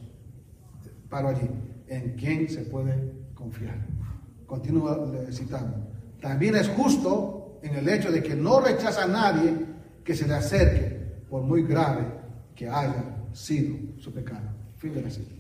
[1.10, 1.50] Paro allí,
[1.88, 3.86] en quien se puede confiar.
[4.46, 5.92] Continúa citando.
[6.22, 9.54] También es justo en el hecho de que no rechaza a nadie
[10.04, 10.93] que se le acerque,
[11.34, 12.06] por muy grave
[12.56, 14.52] que haya sido su pecado.
[14.78, 15.34] Fin de la cita.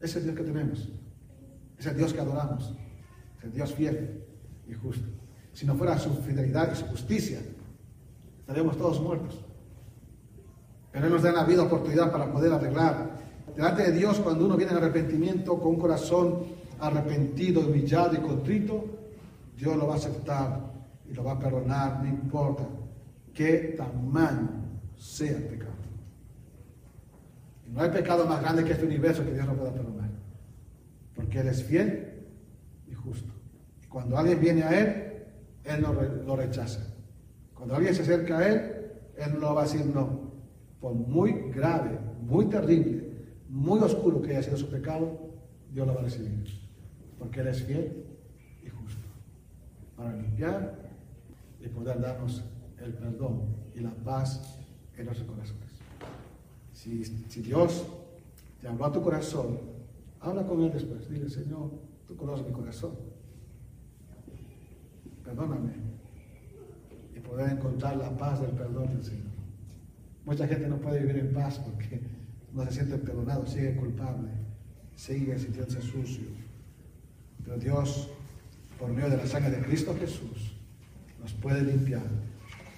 [0.00, 0.88] Ese Dios que tenemos.
[1.78, 2.72] Es el Dios que adoramos.
[3.36, 4.24] Es el Dios fiel
[4.66, 5.06] y justo.
[5.52, 7.40] Si no fuera su fidelidad y su justicia,
[8.40, 9.44] estaríamos todos muertos.
[10.92, 13.18] Pero Él nos da la vida oportunidad para poder arreglar.
[13.54, 16.46] Delante de Dios, cuando uno viene en arrepentimiento con un corazón
[16.80, 18.82] arrepentido, humillado y contrito,
[19.58, 20.72] Dios lo va a aceptar
[21.06, 22.66] y lo va a perdonar, no importa
[23.34, 24.64] qué tamaño
[24.96, 25.72] sea pecado.
[27.66, 30.10] Y no hay pecado más grande que este universo que Dios no pueda perdonar.
[31.14, 32.24] Porque Él es fiel
[32.86, 33.32] y justo.
[33.88, 35.24] Cuando alguien viene a Él,
[35.64, 36.94] Él no lo rechaza.
[37.54, 40.32] Cuando alguien se acerca a Él, Él no va a decir no.
[40.80, 43.10] Por muy grave, muy terrible,
[43.48, 45.18] muy oscuro que haya sido su pecado,
[45.72, 46.44] Dios lo va a recibir.
[47.18, 48.04] Porque Él es fiel
[48.62, 49.06] y justo.
[49.96, 50.78] Para limpiar
[51.58, 52.44] y poder darnos
[52.78, 54.55] el perdón y la paz
[54.96, 55.70] en nuestros corazones.
[56.72, 57.86] Si, Dios
[58.60, 59.58] te habló a tu corazón,
[60.20, 61.08] habla con Él después.
[61.08, 61.70] Dile, Señor,
[62.06, 62.92] tú conoces mi corazón
[65.26, 65.72] perdóname,
[67.14, 69.26] y poder encontrar la paz del perdón del Señor.
[70.24, 72.00] Mucha gente no puede vivir en paz porque
[72.54, 74.30] no se siente perdonado, sigue culpable,
[74.94, 76.28] sigue sintiéndose sucio.
[77.44, 78.08] Pero Dios,
[78.78, 80.56] por medio de la sangre de Cristo Jesús,
[81.20, 82.06] nos puede limpiar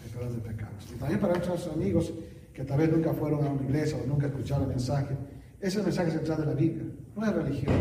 [0.05, 0.89] de todos los pecados.
[0.95, 2.13] Y también para nuestros amigos
[2.53, 5.17] que tal vez nunca fueron a una iglesia o nunca escucharon el mensaje,
[5.61, 6.85] es el mensaje central de la Biblia,
[7.17, 7.75] no es religión.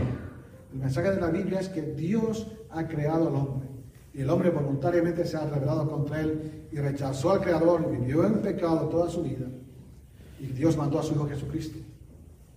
[0.73, 3.67] El mensaje de la Biblia es que Dios ha creado al hombre
[4.17, 8.41] y el hombre voluntariamente se ha rebelado contra él y rechazó al Creador, vivió en
[8.41, 9.45] pecado toda su vida.
[10.39, 11.77] Y Dios mandó a su Hijo Jesucristo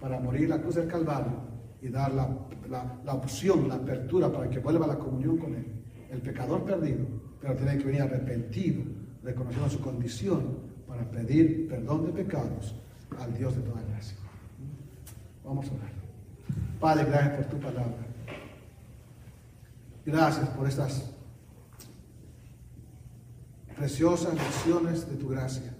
[0.00, 1.34] para morir en la cruz del Calvario
[1.82, 2.34] y dar la,
[3.04, 5.66] la, opción, la apertura para que vuelva a la comunión con Él.
[6.10, 7.04] El pecador perdido,
[7.40, 8.82] pero tiene que venir arrepentido,
[9.22, 12.74] reconociendo su condición para pedir perdón de pecados
[13.18, 14.16] al Dios de toda gracia.
[15.44, 15.92] Vamos a orar.
[16.80, 18.06] Padre, gracias por tu palabra.
[20.04, 21.10] Gracias por estas
[23.76, 25.74] preciosas lecciones de tu gracia.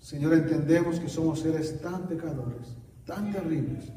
[0.00, 3.92] Señor, entendemos que somos seres tan pecadores, tan terribles,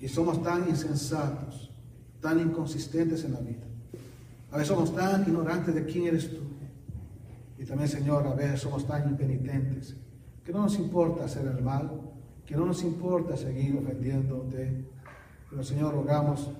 [0.00, 1.72] Y somos tan insensatos,
[2.20, 3.66] tan inconsistentes en la vida.
[4.52, 6.47] A veces somos tan ignorantes de quién eres tú.
[7.58, 9.96] Y también, Señor, a veces somos tan impenitentes
[10.44, 11.90] que no nos importa hacer el mal,
[12.46, 14.86] que no nos importa seguir ofendiéndote.
[15.50, 16.50] Pero, Señor, rogamos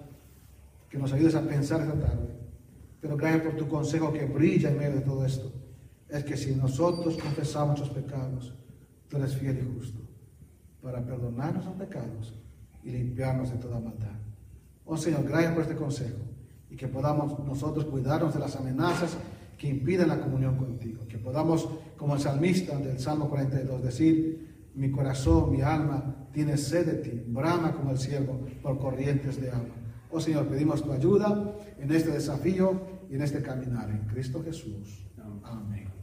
[0.90, 2.34] que nos ayudes a pensar esta tarde.
[3.01, 5.53] Pero gracias por tu consejo que brilla en medio de todo esto.
[6.09, 8.55] Es que si nosotros confesamos nuestros pecados,
[9.09, 10.01] tú eres fiel y justo
[10.82, 12.34] para perdonarnos los pecados
[12.82, 14.16] y limpiarnos de toda maldad.
[14.84, 16.18] Oh Señor, gracias por este consejo
[16.70, 19.16] y que podamos nosotros cuidarnos de las amenazas
[19.59, 21.06] que impiden la comunión contigo.
[21.09, 26.86] Que podamos, como el salmista del Salmo 42, decir, mi corazón, mi alma tiene sed
[26.86, 29.74] de ti, brama como el cielo por corrientes de agua.
[30.11, 32.80] Oh Señor, pedimos tu ayuda en este desafío
[33.11, 33.90] y en este caminar.
[33.90, 35.04] En Cristo Jesús.
[35.42, 35.97] Amén.